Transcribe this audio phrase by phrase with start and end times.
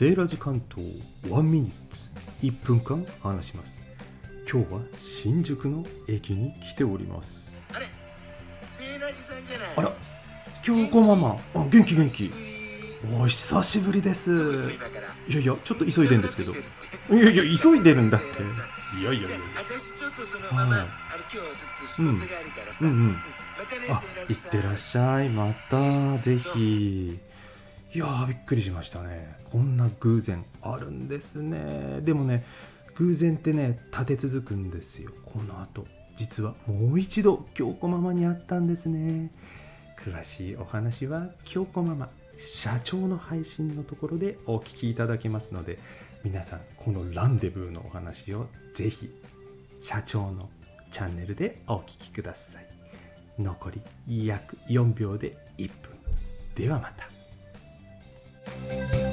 [0.00, 0.82] セーラーズ関東
[1.24, 3.78] 1ミニッツ1分間話します。
[4.50, 7.54] 今日は新宿の駅に来ております。
[7.74, 7.84] あれ？
[8.70, 9.68] セーラジさんじゃない？
[9.76, 9.92] あら。
[10.62, 11.36] 京子ママ。
[11.54, 12.32] あ元気元気。
[13.20, 14.32] お久しぶりです。
[15.28, 16.52] いやいやちょっと急いでんですけど。
[17.14, 18.26] いやいや急いでるんだって。
[18.98, 19.28] いやいやいや。
[19.54, 21.46] 私ちょっとそのまま、はいあの今日ちょっ
[21.78, 22.90] と仕事があるからさ、うん。
[22.92, 24.56] うんまたねあセーラジさん。
[24.56, 25.28] いってらっしゃい。
[25.28, 27.18] またぜひ
[27.92, 29.34] いやーびっくりしましたね。
[29.50, 32.00] こんな偶然あるんですね。
[32.02, 32.44] でもね
[32.94, 35.10] 偶然ってね立て続くんですよ。
[35.24, 35.84] この後
[36.16, 39.32] 実はもう一度京子ママに会ったんですね。
[40.04, 45.80] 詳しいお話は京子ママ社長の配信のところでお聞きいただけますので
[46.22, 49.10] 皆さんこのランデブーのお話をぜひ
[49.80, 50.48] 社長の
[50.92, 52.66] チャンネルでお聞きください。
[53.42, 53.70] 残
[54.06, 55.90] り約4秒で1分。
[56.54, 57.19] ではまた。
[58.58, 59.09] Música